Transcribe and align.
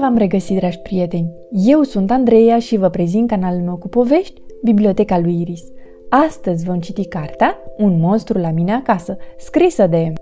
V-am 0.00 0.16
regăsit, 0.16 0.56
dragi 0.56 0.78
prieteni! 0.78 1.34
Eu 1.50 1.82
sunt 1.82 2.10
Andreea 2.10 2.58
și 2.58 2.76
vă 2.76 2.88
prezint 2.88 3.28
canalul 3.28 3.60
meu 3.60 3.76
cu 3.76 3.88
povești, 3.88 4.42
Biblioteca 4.62 5.18
lui 5.18 5.40
Iris. 5.40 5.62
Astăzi 6.08 6.64
vom 6.64 6.80
citi 6.80 7.04
cartea 7.04 7.58
Un 7.76 8.00
monstru 8.00 8.38
la 8.38 8.50
mine 8.50 8.72
acasă, 8.72 9.16
scrisă 9.36 9.86
de 9.86 10.12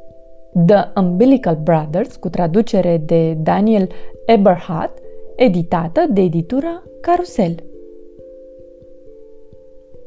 The 0.67 1.01
Umbilical 1.01 1.59
Brothers, 1.63 2.17
cu 2.17 2.29
traducere 2.29 3.03
de 3.05 3.33
Daniel 3.33 3.89
Eberhardt, 4.27 4.99
editată 5.37 6.07
de 6.11 6.21
editura 6.21 6.83
Carusel. 7.01 7.55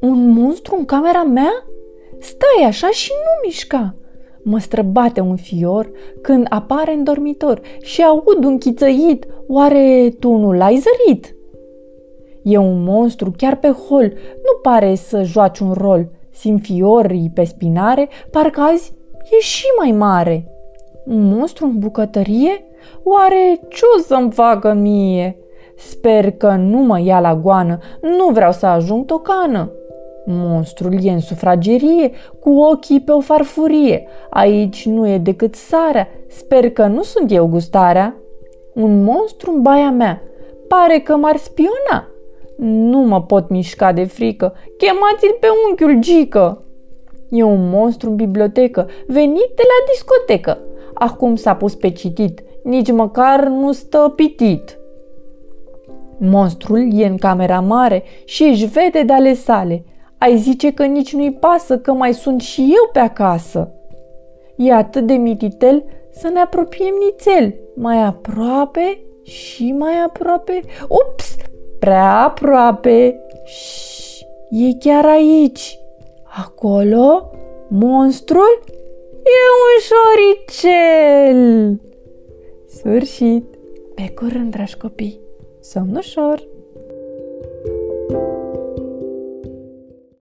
Un 0.02 0.30
monstru 0.30 0.76
în 0.78 0.86
camera 0.86 1.24
mea? 1.24 1.66
Stai 2.20 2.68
așa 2.68 2.90
și 2.90 3.12
nu 3.12 3.48
mișca! 3.48 3.96
Mă 4.50 4.60
străbate 4.60 5.20
un 5.20 5.36
fior 5.36 5.92
când 6.22 6.46
apare 6.50 6.94
în 6.94 7.04
dormitor 7.04 7.62
și 7.82 8.04
aud 8.04 8.44
un 8.44 8.58
chițăit. 8.58 9.28
Oare 9.48 10.16
tu 10.20 10.36
nu 10.36 10.52
l-ai 10.52 10.84
zărit? 10.84 11.36
E 12.44 12.58
un 12.58 12.84
monstru 12.84 13.34
chiar 13.38 13.56
pe 13.56 13.68
hol, 13.68 14.14
nu 14.36 14.60
pare 14.62 14.96
să 14.96 15.24
joaci 15.24 15.60
un 15.60 15.72
rol. 15.72 16.10
Simt 16.32 16.62
fiorii 16.62 17.32
pe 17.34 17.44
spinare, 17.44 18.10
parcă 18.32 18.62
azi 18.62 18.94
e 19.38 19.40
și 19.40 19.66
mai 19.78 19.92
mare. 19.92 20.52
Un 21.06 21.28
monstru 21.28 21.66
în 21.66 21.80
bucătărie? 21.80 22.66
Oare 23.04 23.60
ce 23.70 23.84
o 23.98 24.02
să-mi 24.02 24.32
facă 24.32 24.74
mie? 24.74 25.38
Sper 25.78 26.32
că 26.32 26.56
nu 26.56 26.78
mă 26.78 27.00
ia 27.00 27.20
la 27.20 27.36
goană, 27.36 27.78
nu 28.02 28.28
vreau 28.32 28.52
să 28.52 28.66
ajung 28.66 29.06
tocană. 29.06 29.72
Monstrul 30.30 30.98
e 31.02 31.12
în 31.12 31.20
sufragerie, 31.20 32.12
cu 32.40 32.50
ochii 32.50 33.00
pe 33.00 33.12
o 33.12 33.20
farfurie. 33.20 34.08
Aici 34.30 34.86
nu 34.86 35.08
e 35.08 35.18
decât 35.18 35.56
sarea, 35.56 36.08
sper 36.30 36.70
că 36.70 36.86
nu 36.86 37.04
sunt 37.04 37.32
eu 37.32 37.48
gustarea. 37.48 38.16
Un 38.74 39.04
monstru 39.04 39.52
în 39.52 39.62
baia 39.62 39.92
mea, 39.92 40.22
pare 40.68 41.00
că 41.00 41.16
m-ar 41.16 41.38
spiona. 41.38 42.08
Nu 42.58 42.98
mă 42.98 43.22
pot 43.22 43.50
mișca 43.50 43.92
de 43.92 44.04
frică, 44.04 44.54
chemați-l 44.78 45.38
pe 45.40 45.48
unchiul 45.68 46.00
Gică. 46.00 46.64
E 47.30 47.44
un 47.44 47.70
monstru 47.70 48.10
în 48.10 48.16
bibliotecă, 48.16 48.88
venit 49.08 49.52
de 49.56 49.64
la 49.64 49.92
discotecă. 49.92 50.58
Acum 50.94 51.36
s-a 51.36 51.56
pus 51.56 51.76
pe 51.76 51.90
citit, 51.90 52.44
nici 52.64 52.92
măcar 52.92 53.48
nu 53.48 53.72
stă 53.72 54.14
pitit. 54.16 54.80
Monstrul 56.20 56.88
e 56.94 57.06
în 57.06 57.18
camera 57.18 57.60
mare 57.60 58.04
și 58.26 58.44
își 58.44 58.66
vede 58.66 59.04
de 59.04 59.14
ale 59.14 59.34
sale. 59.34 59.84
Ai 60.18 60.38
zice 60.38 60.72
că 60.74 60.86
nici 60.86 61.14
nu-i 61.14 61.34
pasă 61.34 61.78
că 61.78 61.94
mai 61.94 62.14
sunt 62.14 62.42
și 62.42 62.62
eu 62.62 62.90
pe 62.92 63.00
acasă. 63.00 63.72
E 64.56 64.74
atât 64.74 65.06
de 65.06 65.14
mititel 65.14 65.84
să 66.12 66.28
ne 66.28 66.40
apropiem 66.40 66.94
nițel, 67.06 67.56
mai 67.76 68.04
aproape 68.04 69.02
și 69.24 69.72
mai 69.72 69.94
aproape. 70.06 70.62
Ups, 70.90 71.36
prea 71.80 72.24
aproape. 72.24 73.20
Șș, 73.46 74.20
e 74.50 74.78
chiar 74.80 75.06
aici. 75.06 75.80
Acolo, 76.46 77.32
monstrul 77.70 78.64
e 79.12 79.40
un 79.64 79.76
șoricel. 80.50 81.80
Sfârșit. 82.68 83.46
Pe 83.96 84.14
curând, 84.16 84.52
dragi 84.52 84.78
copii. 84.78 85.20
Somn 85.60 85.96
ușor! 85.96 86.57